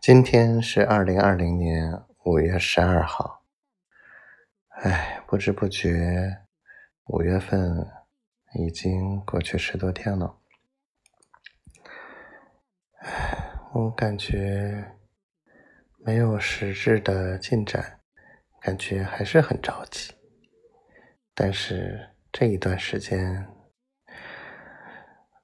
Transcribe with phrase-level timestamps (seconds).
[0.00, 1.92] 今天是二零二零年
[2.24, 3.44] 五月十二号，
[4.82, 6.38] 哎，不知不觉
[7.04, 7.86] 五月份
[8.54, 10.38] 已经过去十多天了。
[13.02, 14.96] 哎，我感觉
[15.98, 18.00] 没有实质的进展，
[18.62, 20.14] 感觉还是很着急。
[21.34, 23.46] 但是这一段时间，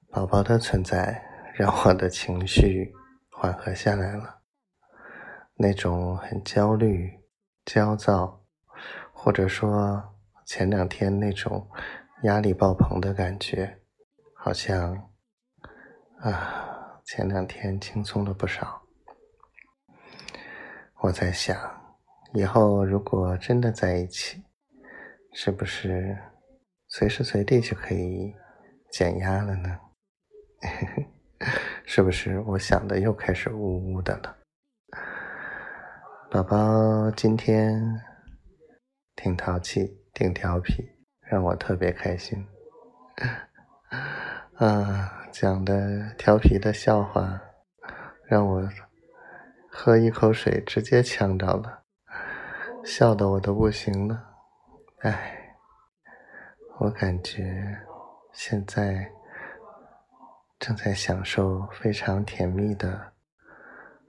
[0.09, 2.91] 宝宝的存在让我的情绪
[3.29, 4.36] 缓和下来了。
[5.57, 7.19] 那种很焦虑、
[7.65, 8.45] 焦躁，
[9.11, 11.67] 或者说前两天那种
[12.23, 13.79] 压力爆棚的感觉，
[14.35, 15.09] 好像
[16.19, 18.83] 啊，前两天轻松了不少。
[21.01, 21.55] 我在想，
[22.33, 24.43] 以后如果真的在一起，
[25.33, 26.17] 是不是
[26.87, 28.33] 随时随地就可以
[28.91, 29.79] 减压了呢？
[31.85, 34.37] 是不是我想的又开始呜呜的了？
[36.29, 38.01] 宝宝今天
[39.15, 42.45] 挺淘气，挺调皮，让我特别开心。
[44.59, 47.41] 啊，讲的调皮的笑话，
[48.25, 48.69] 让我
[49.69, 51.83] 喝一口水直接呛着了，
[52.83, 54.21] 笑的我都不行了。
[55.03, 55.55] 哎，
[56.79, 57.77] 我感觉
[58.33, 59.09] 现在
[60.59, 63.13] 正在享受非常甜蜜的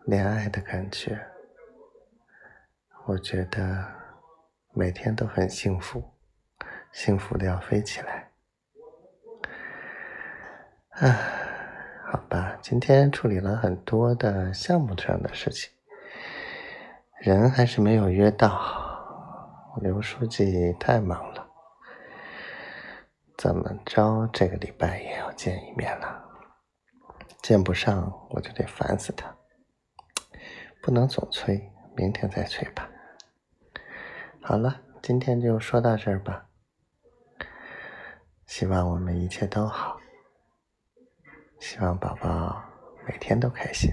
[0.04, 1.16] 恋爱的感觉。
[3.08, 3.86] 我觉得
[4.74, 6.12] 每天都很幸福，
[6.92, 8.30] 幸福的要飞起来。
[10.90, 11.16] 啊，
[12.12, 15.70] 好吧，今天处理了很多的项目上的事情，
[17.16, 18.60] 人还是没有约到。
[19.80, 21.48] 刘书记太忙了，
[23.38, 26.22] 怎么着这个礼拜也要见一面了，
[27.40, 29.34] 见不上我就得烦死他，
[30.82, 32.86] 不能总催，明天再催吧。
[34.48, 36.46] 好了，今天就说到这儿吧。
[38.46, 40.00] 希望我们一切都好，
[41.60, 42.64] 希望宝宝
[43.06, 43.92] 每天都开心。